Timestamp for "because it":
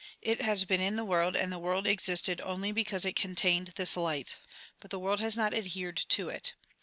2.71-3.13